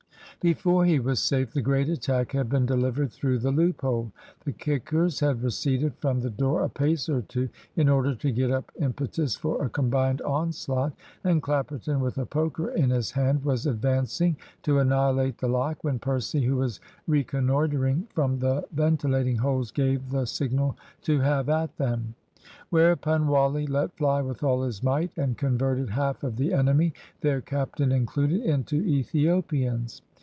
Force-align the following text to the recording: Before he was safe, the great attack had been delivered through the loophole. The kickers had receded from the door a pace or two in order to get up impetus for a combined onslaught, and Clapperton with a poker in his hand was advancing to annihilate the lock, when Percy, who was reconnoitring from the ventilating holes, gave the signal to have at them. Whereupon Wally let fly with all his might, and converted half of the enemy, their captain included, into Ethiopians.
Before 0.43 0.85
he 0.85 0.99
was 0.99 1.19
safe, 1.19 1.53
the 1.53 1.61
great 1.61 1.87
attack 1.87 2.31
had 2.31 2.49
been 2.49 2.65
delivered 2.65 3.11
through 3.11 3.37
the 3.37 3.51
loophole. 3.51 4.11
The 4.43 4.51
kickers 4.51 5.19
had 5.19 5.43
receded 5.43 5.93
from 5.99 6.19
the 6.19 6.31
door 6.31 6.63
a 6.63 6.69
pace 6.69 7.07
or 7.09 7.21
two 7.21 7.47
in 7.75 7.87
order 7.87 8.15
to 8.15 8.31
get 8.31 8.49
up 8.49 8.71
impetus 8.79 9.35
for 9.35 9.63
a 9.63 9.69
combined 9.69 10.19
onslaught, 10.23 10.93
and 11.23 11.43
Clapperton 11.43 11.99
with 11.99 12.17
a 12.17 12.25
poker 12.25 12.71
in 12.71 12.89
his 12.89 13.11
hand 13.11 13.45
was 13.45 13.67
advancing 13.67 14.35
to 14.63 14.79
annihilate 14.79 15.37
the 15.37 15.47
lock, 15.47 15.83
when 15.83 15.99
Percy, 15.99 16.41
who 16.43 16.55
was 16.55 16.79
reconnoitring 17.05 18.07
from 18.11 18.39
the 18.39 18.65
ventilating 18.71 19.35
holes, 19.37 19.69
gave 19.69 20.09
the 20.09 20.25
signal 20.25 20.75
to 21.03 21.19
have 21.19 21.49
at 21.49 21.77
them. 21.77 22.15
Whereupon 22.71 23.27
Wally 23.27 23.67
let 23.67 23.95
fly 23.95 24.23
with 24.23 24.41
all 24.43 24.63
his 24.63 24.81
might, 24.81 25.15
and 25.19 25.37
converted 25.37 25.91
half 25.91 26.23
of 26.23 26.37
the 26.37 26.51
enemy, 26.51 26.93
their 27.19 27.41
captain 27.41 27.91
included, 27.91 28.41
into 28.41 28.77
Ethiopians. 28.77 30.01